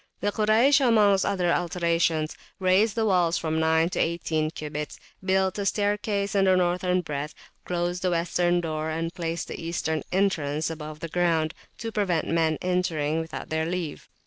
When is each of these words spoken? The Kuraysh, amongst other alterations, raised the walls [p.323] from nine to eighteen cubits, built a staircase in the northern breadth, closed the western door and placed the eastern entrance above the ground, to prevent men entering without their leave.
The 0.19 0.31
Kuraysh, 0.31 0.81
amongst 0.83 1.27
other 1.27 1.53
alterations, 1.53 2.35
raised 2.59 2.95
the 2.95 3.05
walls 3.05 3.37
[p.323] 3.37 3.41
from 3.41 3.59
nine 3.59 3.87
to 3.91 3.99
eighteen 3.99 4.49
cubits, 4.49 4.99
built 5.23 5.59
a 5.59 5.65
staircase 5.67 6.33
in 6.33 6.45
the 6.45 6.55
northern 6.57 7.01
breadth, 7.01 7.35
closed 7.65 8.01
the 8.01 8.09
western 8.09 8.61
door 8.61 8.89
and 8.89 9.13
placed 9.13 9.47
the 9.47 9.61
eastern 9.63 10.01
entrance 10.11 10.71
above 10.71 11.01
the 11.01 11.07
ground, 11.07 11.53
to 11.77 11.91
prevent 11.91 12.27
men 12.27 12.57
entering 12.63 13.19
without 13.19 13.49
their 13.49 13.67
leave. 13.67 14.09